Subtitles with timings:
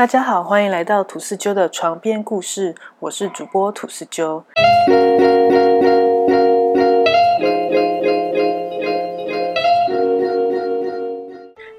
[0.00, 4.42] 大家好，欢迎来到吐司鸠的床边故事，我是主播吐司鸠。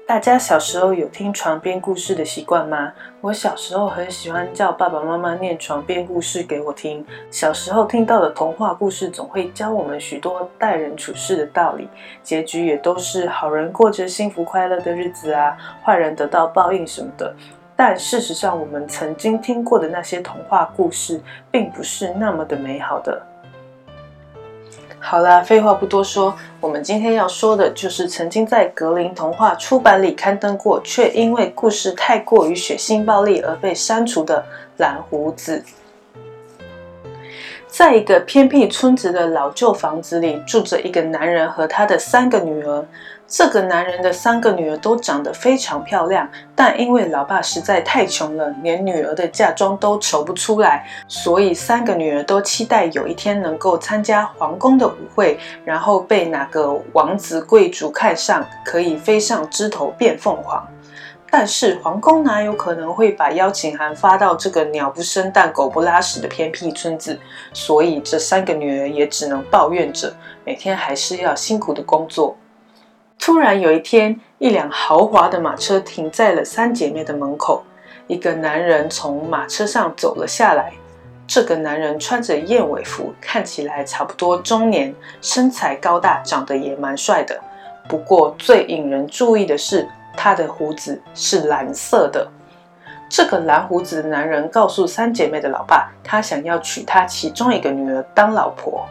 [0.06, 2.92] 大家小时候有听床边故事的习惯吗？
[3.20, 7.04] 我小时候很喜欢叫爸爸妈妈念床边故事给我听。
[7.28, 11.88] 小时候听到的童话故事总会教我们许多待人处事的道理，
[12.22, 17.34] 结局也都是好人过着幸福快乐的日子啊，坏人得到报应什么的。
[17.84, 21.20] 但事实上，我们曾经听过的那些童话故事，
[21.50, 23.20] 并不是那么的美好的。
[25.00, 34.46] 好啦，废话不多说，我们今天要说的就是曾经在格林童话出版里刊登过，却因为故事太过于血腥暴力而被删除的
[34.76, 35.60] 蓝胡子。
[37.72, 42.86] 在一个偏僻村子的老旧房子里，住着一个男人和他的三个女儿。
[43.26, 60.62] 这个男人的三个女儿都长得非常漂亮，但因为老爸实在太穷了，连女儿的嫁妆都筹不出来，所以三个女儿都期待有一天能够参加皇宫的舞会，然后被哪个王子贵族看上，可以飞上枝头变凤凰。
[61.34, 67.18] 但是皇宫哪有可能会把邀请函发到这个鸟不生蛋、狗不拉屎的偏僻村子？
[67.54, 72.36] 所以这三个女儿也只能抱怨着，每天还是要辛苦的工作。
[73.18, 77.64] 突然有一天，一辆豪华的马车停在了三姐妹的门口。
[78.08, 80.74] 一个男人从马车上走了下来。
[81.26, 87.40] 这个男人穿着燕尾服，看起来差不多中年，身材高大，长得也蛮帅的。
[87.88, 92.26] 不过最引人注意的是，他的胡子是蓝色的。
[93.08, 98.86] 这个蓝胡子的男人告诉三姐妹的老爸，他想要娶他其中一个女儿当老婆。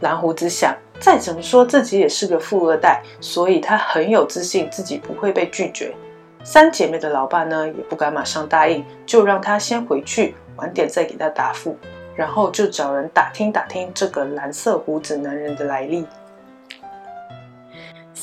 [0.00, 0.74] 蓝胡子想。
[0.98, 5.94] 再怎么说，自己也是个富二代，所以他很有自信，自己不会被拒绝。
[6.42, 11.76] 三姐妹的老爸呢，也不敢马上答应，就让他先回去，晚点再给他答复。
[12.14, 16.06] 然后就找人打听打听这个蓝色胡子男人的来历。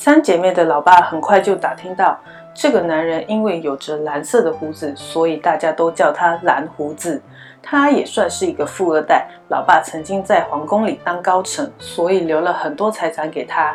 [0.04, 2.20] 三姐妹的老爸很快就打听到，
[2.52, 7.22] 这个男人因为有着蓝色的胡子，所以大家都叫他蓝胡子。
[7.62, 13.74] 他也算是一个富二代，老爸曾经在皇宫里当高层，所以留了很多财产给他。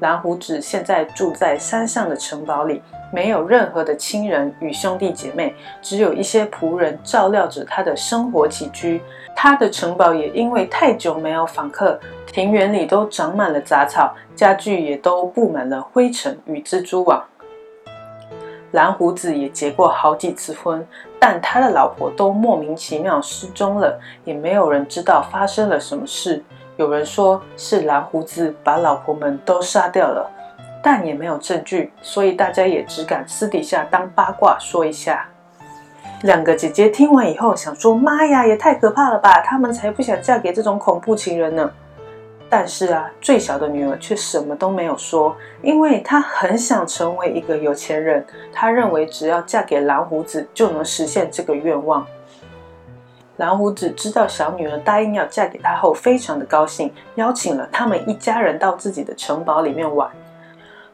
[0.00, 9.02] 蓝胡子现在住在山上的城堡里，没有任何的亲人与兄弟姐妹，只有一些仆人照料着他的生活起居。
[9.34, 17.24] 他的城堡也因为太久没有访客，庭园里都长满了杂草，家具也都布满了灰尘与蜘蛛网。
[18.72, 20.86] 蓝胡子也结过好几次婚，
[21.18, 26.44] 但他的老婆都莫名其妙失踪了，也没有人知道发生了什么事。
[26.76, 30.30] 有人说是蓝胡子把老婆们都杀掉了，
[30.82, 35.28] 但也没有证据，所以大家也只敢私底下当八卦说一下。
[36.22, 39.40] 两个姐姐听完以后想说：“妈呀，也太可怕了吧！
[39.40, 41.70] 他们才不想嫁给这种恐怖情人呢。”
[42.52, 48.26] 但是啊，最小的女儿却什么都没有说，因为她很想成为一个有钱人。
[48.52, 52.06] 她认为只要嫁给蓝胡子就能实现这个愿望。
[53.36, 60.10] 蓝胡子知道小女儿答应要嫁给他后，非常的高兴，邀请了他们一家人到自己的城堡里面玩。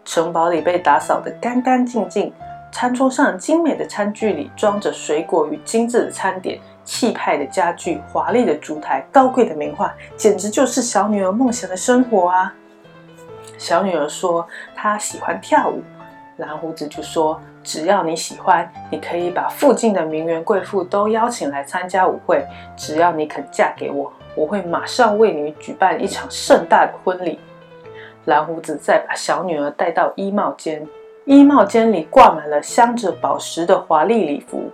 [0.06, 2.32] 城堡里被打扫得干干净净，
[2.72, 6.58] 餐桌上精美的餐具里装着水果与精致的餐点。
[6.84, 12.54] 气派的家具、华丽的烛台、高贵的名画，简直就是小女儿梦想的生活啊！
[13.58, 15.82] 小女儿说她喜欢跳舞，
[16.36, 22.46] 蓝胡子就说只要你喜欢，你可以把附近的名媛贵妇都邀请来参加舞会，
[22.76, 27.40] 只要你肯嫁给我，我会马上为你举办一场盛大的婚礼。
[28.26, 30.84] 蓝胡子再把小女儿带到衣帽间，
[31.26, 34.64] 衣帽间里挂满了镶着宝石的华丽礼服。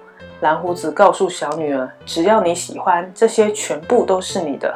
[0.40, 4.74] 蓝胡子告诉小女儿：“只要你喜欢，这些全部都是你的。”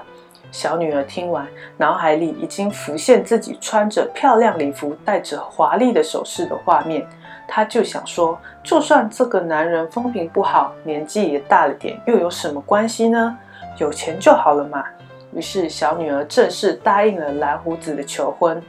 [0.53, 1.47] 小女儿听完，
[1.79, 7.07] 脑海里已经浮现自己穿着漂亮礼服、戴着华丽的首饰的画面。
[7.49, 13.39] 她就想说：“就算这个男人风评不好，年纪也大了点，又有什么关系呢？
[13.79, 14.85] 有钱就好了嘛。”
[15.37, 18.61] 于是，小女儿正式答应了蓝胡子的求婚。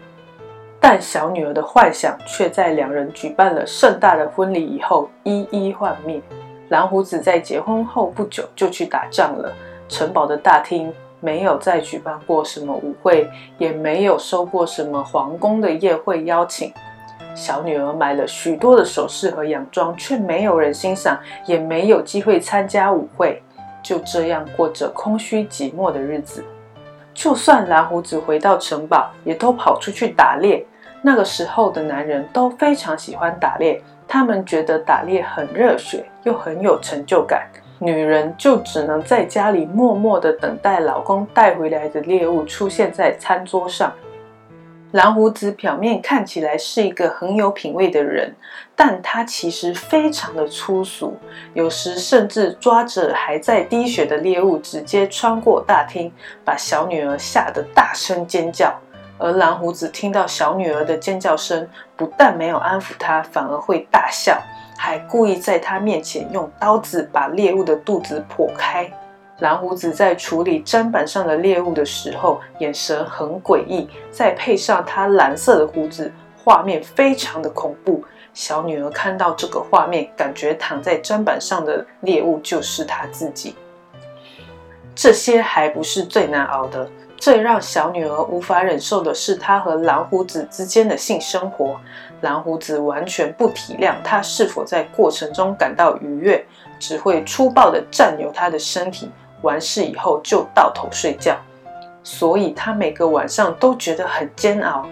[0.82, 6.22] 但小女儿的幻想却在两人举办了盛大的婚礼以后一一幻灭。
[6.68, 9.54] 蓝胡子在结婚后不久就去打仗了。
[9.88, 16.74] 城堡的大厅没有再举办过什么舞会，也没有收过什么皇宫的宴会邀请。
[17.34, 23.42] 小女儿买了许多的首饰和洋装，却没有人欣赏，也没有机会参加舞会。
[23.82, 26.44] 就这样过着空虚寂寞的日子。
[27.18, 30.64] 就算蓝胡子回到城堡，也都跑出去打猎。
[31.02, 33.82] 那个时候的男人都非常喜欢打猎。
[34.08, 37.48] 他们觉得打猎很热血，又很有成就感。
[37.80, 43.92] 女人就只能在家里默默地等待老公带回来的猎物出现在餐桌上。
[44.92, 48.34] 蓝胡子表面看起来是一个很有品味的人，
[48.74, 51.18] 但他其实非常的粗俗，
[51.54, 56.10] 有时甚至抓着还在滴血的猎物，直接穿过大厅，
[56.46, 58.74] 把小女儿吓得大声尖叫。
[59.20, 61.68] 而蓝胡子听到小女儿的尖叫声，
[61.98, 64.42] 不但没有安抚她，反而会大笑。
[64.78, 68.90] 还故意在她面前用刀子把猎物的肚子剖开。
[69.40, 76.12] 蓝胡子在处理砧板上的猎物的时候，眼神很诡异，再配上他蓝色的胡子，
[76.44, 78.04] 画面非常的恐怖。
[78.34, 83.56] 小女儿看到这个画面，感觉躺在砧板上的猎物就是她自己。
[84.96, 86.90] 这些还不是最难熬的。
[87.16, 91.80] 最让小女儿无法忍受的是，她和蓝胡子之间的性生活。
[92.22, 96.44] 蓝胡子完全不体谅她是否在过程中感到愉悦，
[96.80, 99.12] 只会粗暴地占有她的身体，
[99.42, 101.36] 完事以后就倒头睡觉。
[102.04, 104.86] 所以他每个晚上都觉得很煎熬。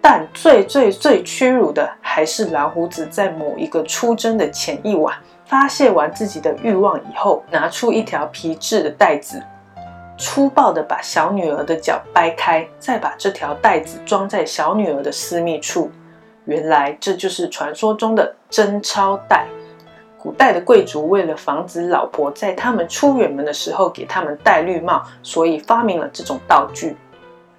[0.00, 5.16] 但最最最屈辱的，还是蓝胡子在某一个出征的前一晚，
[5.46, 9.42] 发泄完自己的欲望以后，拿出一条皮质的带子。
[10.18, 15.90] 粗暴地把小女儿的脚掰开，再把这条带子装在小女儿的私密处。
[16.44, 19.46] 原来这就是传说中的贞操带。
[20.24, 26.96] 古代的贵族为了防止老婆在他们出远门的时候给他们戴绿帽，所以发明了这种道具。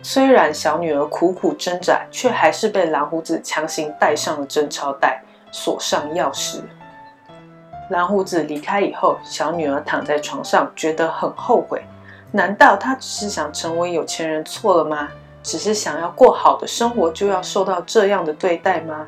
[0.02, 5.22] 虽然小女儿苦苦挣扎，却还是被蓝胡子强行戴上了贞操带，
[5.52, 6.62] 锁上钥匙。
[7.92, 11.84] 蓝胡子离开以后，小女儿躺在床上，觉得很后悔。
[12.32, 15.10] 难道他只是想成为有钱人错了吗？
[15.44, 19.06] 只是想要过好的生活，就要受到这样的对待吗？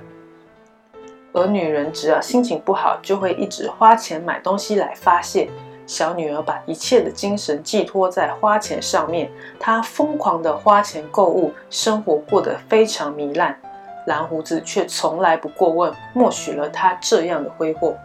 [1.37, 5.49] 而女人只要心情不好，就会一直花钱买东西来发泄。
[5.85, 13.57] 小女儿把一切的精神寄托在花钱上面，她疯狂的花钱购物，生活过得非常糜烂。
[14.05, 17.95] 蓝胡子却从来不过问，默许了她这样的挥霍。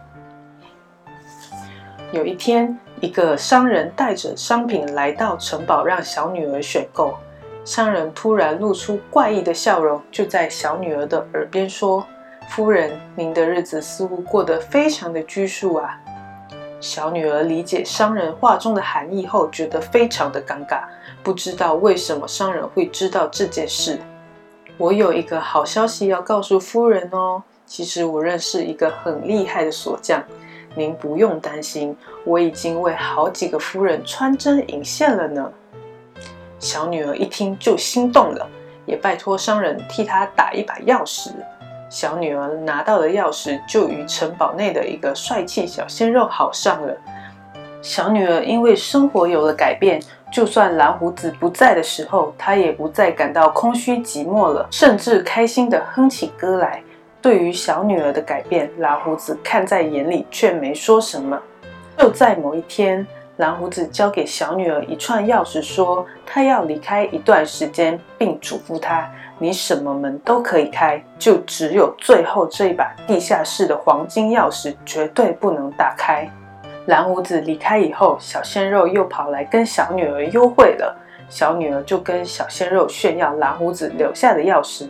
[2.11, 2.77] 有一天。
[3.01, 7.13] 一个商人带着商品来到城堡，让小女儿选购。
[7.65, 12.07] 商人突然露出怪异的笑容，就在小女儿的耳边说
[12.49, 15.99] ：“夫人，您的日子似乎过得非常的拘束啊。”
[16.79, 20.83] 小女儿理解商人话中的含义后，觉得非常的尴尬，
[21.23, 23.97] 不知道为什么商人会知道这件事。
[24.77, 30.21] 我有一个好消息要告诉夫人哦，其实我认识一个很厉害的锁匠。
[30.75, 31.95] 您不用担心，
[32.25, 35.51] 我已经为好几个夫人穿针引线了呢。
[36.59, 38.45] 小女儿一听就心动了，
[38.85, 41.29] 也拜托商人替她打一把钥匙。
[41.93, 46.97] 小女儿拿到了钥匙，就与城堡内的一个帅气小鲜肉好上了。
[47.83, 50.01] 小女儿因为生活有了改变，
[50.31, 56.81] 就算蓝胡子不在的时候，她也不再感到空虚寂寞了，甚至开心地哼起歌来。
[57.21, 61.39] 对于小女儿的改变，蓝胡子看在眼里，却没说什么。
[61.99, 63.05] 就在某一天，
[63.37, 69.07] 蓝胡子交给小女儿一串钥匙，说他要离开一段时间，并嘱咐她
[69.43, 76.25] ：“你什么门都可以开，就只有最后这一把地下室的黄金钥匙绝对不能打开。”
[76.87, 80.97] 蓝胡子离开以后，小鲜肉又跑来跟小女儿幽会了。
[81.27, 84.87] 小女儿就跟小鲜肉炫耀蓝胡子留下的钥匙。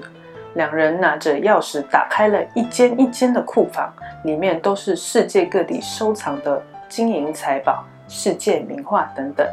[0.54, 3.92] 两人拿着钥匙打开了一间一间的库房，
[4.24, 9.48] 里面都是世界各地收藏的金银财宝、世界名画等等。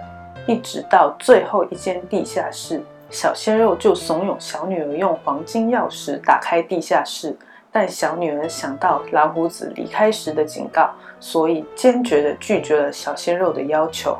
[0.46, 7.36] 一直到最后一间地下室，小鲜肉就怂恿小女儿用黄金钥匙打开地下室，
[7.72, 14.16] 但小女儿想到蓝胡子离开时的警告，所以坚决地拒绝了小鲜肉的要求。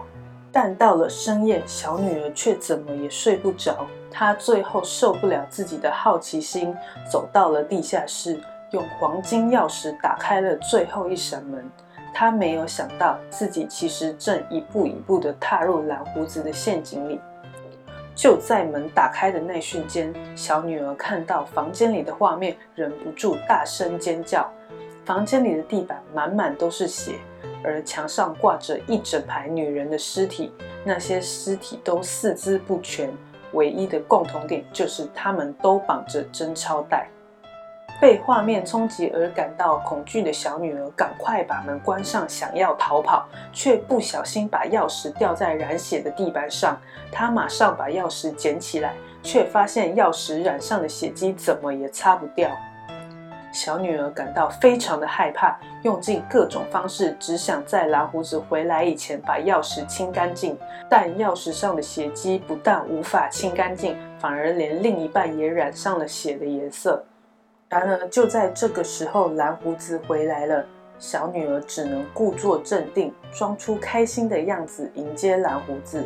[0.53, 3.87] 但到了深夜，小女儿却怎么也睡不着。
[4.11, 6.75] 她最后受不了自己的好奇心，
[7.09, 8.41] 走到了地下室，
[8.73, 11.65] 用黄金钥匙打开了最后一扇门。
[12.13, 17.21] 她没有想到，自己其实正一步一步地踏入蓝胡子的陷阱里。
[18.21, 24.47] 就在门打开的那瞬间，小女儿看到房间里的画面，忍不住大声尖叫。
[25.07, 27.15] 房间里的地板满满都是血。
[27.65, 30.53] 而墙上挂着一整排女人的尸体，
[30.85, 33.11] 那些尸体都四肢不全，
[33.55, 37.09] 唯一的共同点就是她们都绑着贞操带。
[38.01, 46.81] 被画面冲击而感到恐惧的小女儿赶快把门关上，想要逃跑，却不小心把钥匙掉在染血的地板上。
[47.13, 52.51] 她马上把钥匙捡起来，却发现钥匙染上的血迹怎么也擦不掉。
[53.53, 60.57] 小女儿感到非常的害怕，用尽各种方式，只想在蓝胡子回来以前把钥匙清干净。
[60.89, 67.05] 但钥匙上的血迹不但无法清干净，反而连另一半也染上了血的颜色。
[67.71, 70.67] 然而，就在这个时候，蓝胡子回来了。
[70.99, 76.05] 小女儿只能故作镇定，装出开心的样子迎接蓝胡子。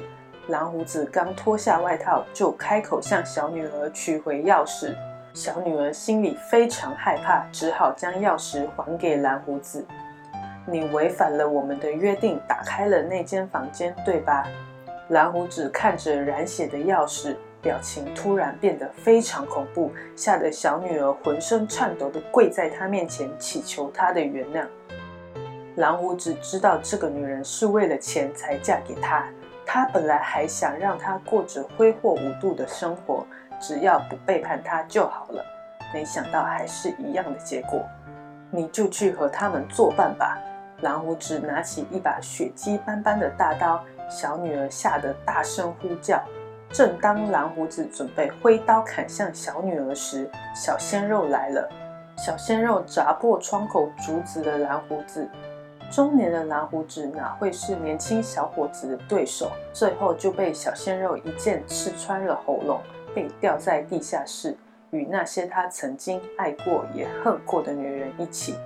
[0.48, 4.94] 蓝胡子刚脱下外套，就开口向小女儿取回钥匙。
[5.32, 9.86] 小女儿心里非常害怕，只好将钥匙还给蓝胡子。
[10.66, 14.46] 你违反了我们的约定，打开了那间房间，对吧？
[15.08, 24.64] 蓝胡子看着染血的钥匙，表情突然变得非常恐怖，吓得小女儿浑身颤抖地跪在他面前，祈求他的原谅。
[25.76, 29.26] 蓝胡子知道这个女人是为了钱才嫁给他，
[29.66, 33.26] 他本来还想让她过着挥霍无度的生活。
[33.60, 35.42] 只要不背叛他就好了，
[35.92, 37.82] 没想到还是一样的结果。
[38.50, 40.38] 你就去和他们作伴吧。
[40.80, 46.22] 蓝胡子拿起一把血迹斑斑的大刀，小女儿吓得大声呼叫。
[46.74, 51.70] 正当蓝胡子准备挥刀砍向小女儿时，小鲜肉来了。
[52.18, 55.28] 小鲜肉砸破窗口阻止了蓝胡子。
[55.88, 59.52] 中年的蓝胡子哪会是年轻小伙子的对手？
[59.72, 62.80] 最后就被小鲜肉一剑刺穿了喉咙。
[63.14, 64.56] 被吊在地下室，
[64.90, 68.56] 与那些他曾经爱过也恨过的女人一起。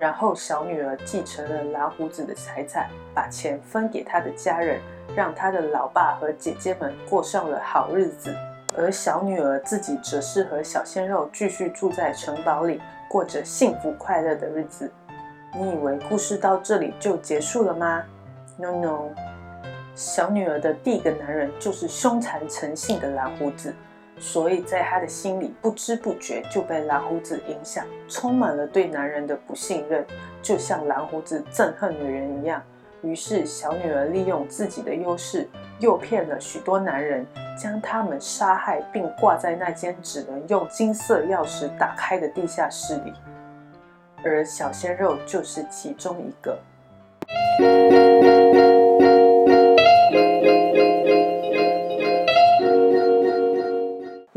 [0.00, 4.80] 然后小女儿继承了蓝胡子的财产，把钱分给他的家人，
[5.14, 8.34] 让他的老爸和姐姐们过上了好日子。
[8.78, 12.80] 而小女儿自己则是和小鲜肉继续住在城堡里，
[13.10, 14.90] 过着幸福快乐的日子。
[15.54, 18.02] 你以为故事到这里就结束了吗
[18.56, 19.08] ？No No。
[19.96, 23.74] 小女儿的第一个男人就是凶残成性的蓝胡子，
[24.20, 30.06] 所以在他的心里不知不觉就被蓝胡子影响，充满了对男人的不信任，
[30.42, 32.62] 就像蓝胡子憎恨女人一样。
[33.02, 35.48] 于是小女儿利用自己的优势，
[35.78, 37.26] 诱骗了许多男人，
[37.58, 43.14] 将他们杀害，并挂在那间只能用金色钥匙打开的地下室里，
[44.22, 47.99] 而小鲜肉就是其中一个。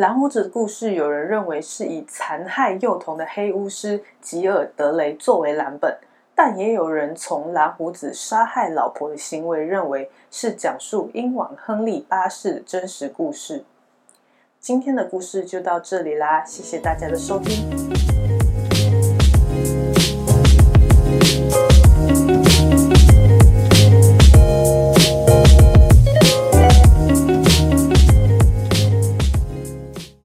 [0.04, 5.98] 蓝胡子的故事，有人认为是以残害幼童的黑巫师吉尔德雷作为蓝本，
[6.36, 13.64] 但也有人从蓝胡子杀害老婆的行为认为是讲述英王亨利八世的真实故事。
[14.60, 18.03] 今天的故事就到这里啦，谢谢大家的收听。